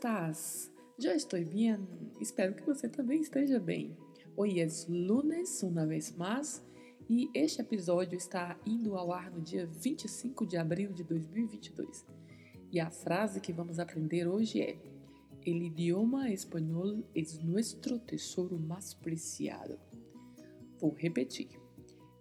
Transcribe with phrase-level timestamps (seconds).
[0.00, 0.72] Estás?
[0.98, 1.78] Eu estou bem.
[2.18, 3.94] Espero que você também esteja bem.
[4.34, 6.64] Hoje é lunes, uma vez mais,
[7.06, 12.06] e este episódio está indo ao ar no dia 25 de abril de 2022.
[12.72, 14.78] E a frase que vamos aprender hoje é:
[15.44, 19.78] El idioma espanhol es nuestro tesoro más preciado.
[20.80, 21.50] Vou repetir.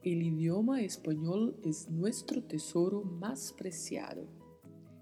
[0.03, 4.27] El idioma espanhol es nuestro tesoro más preciado.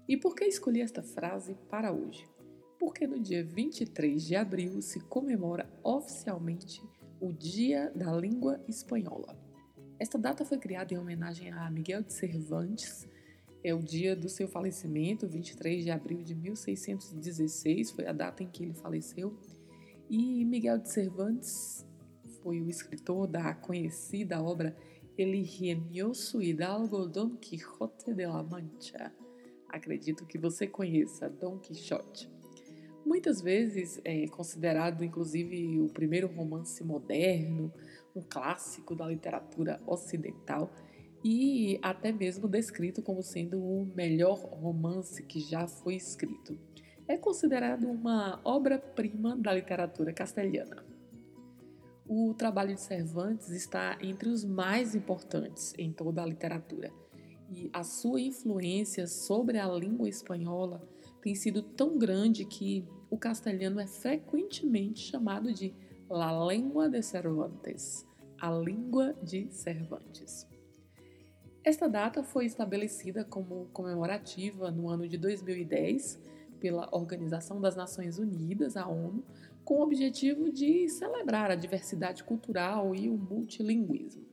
[0.08, 2.37] E por que escolhi esta frase para hoje?
[2.78, 6.82] Porque no dia 23 de abril se comemora oficialmente
[7.20, 9.36] o Dia da Língua Espanhola.
[9.98, 13.08] Esta data foi criada em homenagem a Miguel de Cervantes.
[13.64, 18.48] É o dia do seu falecimento, 23 de abril de 1616, foi a data em
[18.48, 19.36] que ele faleceu.
[20.08, 21.84] E Miguel de Cervantes
[22.42, 24.76] foi o escritor da conhecida obra
[25.18, 29.12] El ingenioso hidalgo Don Quixote de la Mancha
[29.68, 32.28] acredito que você conheça, Dom Quixote.
[33.08, 37.72] Muitas vezes é considerado, inclusive, o primeiro romance moderno,
[38.14, 40.70] um clássico da literatura ocidental
[41.24, 46.58] e até mesmo descrito como sendo o melhor romance que já foi escrito.
[47.08, 50.84] É considerado uma obra-prima da literatura castelhana.
[52.06, 56.92] O trabalho de Cervantes está entre os mais importantes em toda a literatura
[57.50, 60.86] e a sua influência sobre a língua espanhola
[61.28, 65.74] tem sido tão grande que o castelhano é frequentemente chamado de
[66.08, 68.06] La Lengua de Cervantes,
[68.40, 70.48] a língua de Cervantes.
[71.62, 76.18] Esta data foi estabelecida como comemorativa no ano de 2010
[76.58, 79.22] pela Organização das Nações Unidas, a ONU,
[79.66, 84.24] com o objetivo de celebrar a diversidade cultural e o multilinguismo.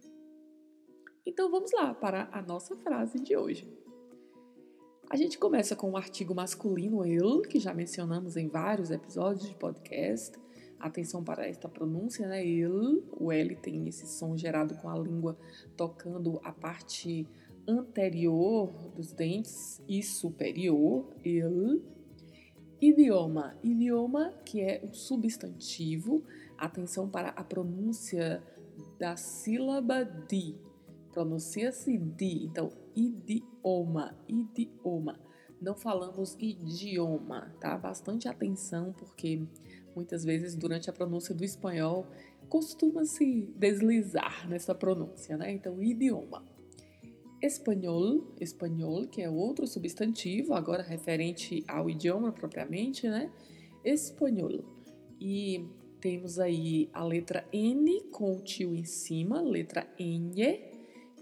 [1.26, 3.85] Então vamos lá para a nossa frase de hoje.
[5.08, 9.54] A gente começa com o artigo masculino el, que já mencionamos em vários episódios de
[9.54, 10.36] podcast.
[10.80, 12.46] Atenção para esta pronúncia, né?
[12.46, 15.38] El, o L tem esse som gerado com a língua
[15.78, 17.28] tocando a parte
[17.68, 21.84] anterior dos dentes e superior, el.
[22.82, 26.24] Idioma, idioma que é o substantivo.
[26.58, 28.44] Atenção para a pronúncia
[29.00, 30.56] da sílaba di,
[31.14, 32.46] pronuncia-se di.
[32.46, 33.55] Então, idioma,
[34.28, 35.20] idioma.
[35.62, 37.78] Não falamos idioma, tá?
[37.78, 39.42] Bastante atenção, porque
[39.96, 42.06] muitas vezes durante a pronúncia do espanhol
[42.50, 45.52] costuma-se deslizar nessa pronúncia, né?
[45.52, 46.46] Então, idioma.
[47.42, 53.32] Espanhol, espanhol, que é outro substantivo, agora referente ao idioma propriamente, né?
[53.84, 54.64] Espanhol.
[55.20, 55.68] E
[56.00, 60.75] temos aí a letra N com o tio em cima, letra N,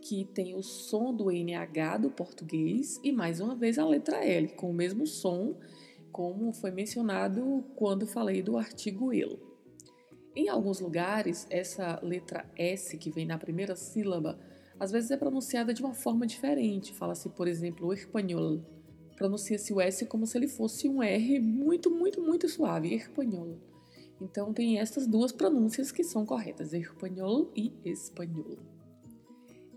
[0.04, 4.50] que tem o som do NH do português e mais uma vez a letra L,
[4.50, 5.56] com o mesmo som,
[6.12, 9.40] como foi mencionado quando falei do artigo ele.
[10.36, 14.38] Em alguns lugares, essa letra S que vem na primeira sílaba,
[14.78, 16.94] às vezes é pronunciada de uma forma diferente.
[16.94, 18.60] Fala-se, por exemplo, espanhol.
[19.16, 23.58] Pronuncia-se o S como se ele fosse um R muito, muito, muito suave, espanhol.
[24.20, 28.73] Então tem essas duas pronúncias que são corretas, espanhol e espanhol.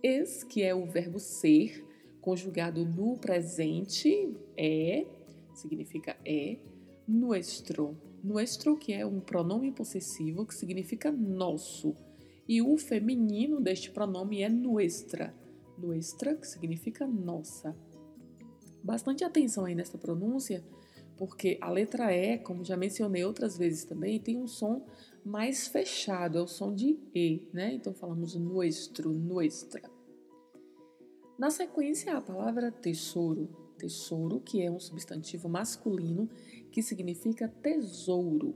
[0.06, 1.84] Es, que é o verbo ser,
[2.20, 5.04] conjugado no presente, é,
[5.52, 6.58] significa é,
[7.08, 7.96] nuestro.
[8.22, 11.92] Nuestro, que é um pronome possessivo, que significa nosso.
[12.48, 15.34] E o feminino deste pronome é nuestra.
[15.76, 17.76] Nuestra, que significa nossa.
[18.84, 20.64] Bastante atenção aí nessa pronúncia,
[21.16, 24.86] porque a letra E, como já mencionei outras vezes também, tem um som
[25.24, 27.74] mais fechado, é o som de E, né?
[27.74, 29.95] Então falamos nuestro, nuestra.
[31.38, 33.48] Na sequência, a palavra tesouro.
[33.76, 36.30] Tesouro, que é um substantivo masculino
[36.72, 38.54] que significa tesouro.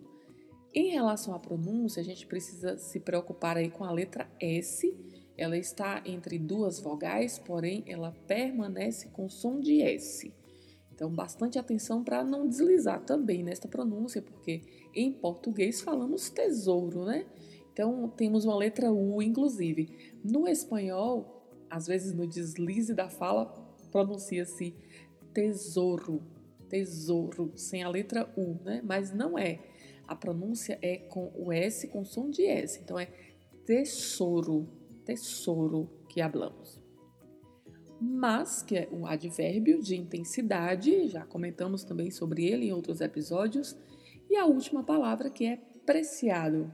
[0.73, 4.97] Em relação à pronúncia, a gente precisa se preocupar aí com a letra S.
[5.37, 10.33] Ela está entre duas vogais, porém ela permanece com som de S.
[10.91, 14.63] Então, bastante atenção para não deslizar também nesta pronúncia, porque
[14.95, 17.27] em português falamos tesouro, né?
[17.73, 19.89] Então, temos uma letra U, inclusive.
[20.25, 21.40] No espanhol,
[21.71, 23.47] às vezes no deslize da fala,
[23.91, 24.75] pronuncia-se
[25.33, 26.23] tesouro,
[26.69, 28.83] tesouro, sem a letra U, né?
[28.85, 29.61] Mas não é.
[30.07, 32.81] A pronúncia é com o S com som de S.
[32.83, 33.07] Então, é
[33.65, 34.69] tesouro,
[35.05, 36.81] tesouro que hablamos.
[38.01, 43.77] Mas, que é um advérbio de intensidade, já comentamos também sobre ele em outros episódios.
[44.29, 46.73] E a última palavra que é preciado,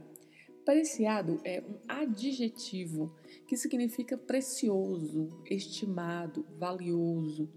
[0.67, 3.15] Preciado é um adjetivo
[3.47, 7.49] que significa precioso, estimado, valioso.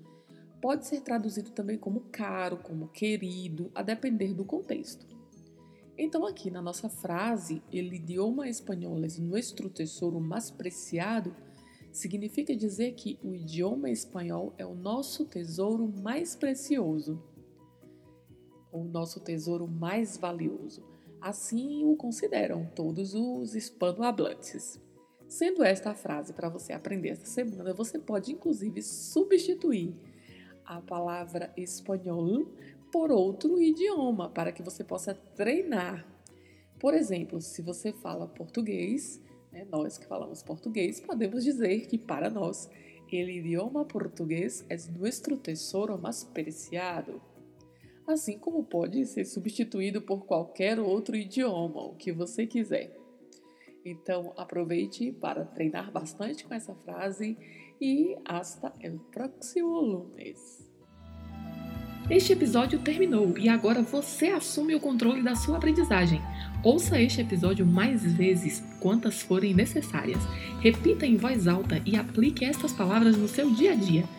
[0.61, 5.07] Pode ser traduzido também como caro, como querido, a depender do contexto.
[5.97, 11.35] Então, aqui na nossa frase, el idioma espanhol es nuestro tesouro mais preciado,
[11.91, 17.19] significa dizer que o idioma espanhol é o nosso tesouro mais precioso,
[18.71, 20.98] o nosso tesouro mais valioso.
[21.21, 24.79] Assim o consideram todos os hispanohablantes.
[25.27, 29.93] Sendo esta a frase para você aprender esta semana, você pode inclusive substituir
[30.65, 32.47] a palavra espanhol
[32.91, 36.07] por outro idioma para que você possa treinar.
[36.79, 42.29] Por exemplo, se você fala português, né, nós que falamos português, podemos dizer que para
[42.29, 42.69] nós,
[43.11, 47.21] o idioma português é nosso tesouro mais preciado
[48.11, 52.91] assim como pode ser substituído por qualquer outro idioma, o que você quiser.
[53.85, 57.37] Então, aproveite para treinar bastante com essa frase
[57.79, 60.67] e hasta el próximo lunes.
[62.09, 66.19] Este episódio terminou e agora você assume o controle da sua aprendizagem.
[66.63, 70.19] Ouça este episódio mais vezes, quantas forem necessárias.
[70.59, 74.18] Repita em voz alta e aplique estas palavras no seu dia a dia.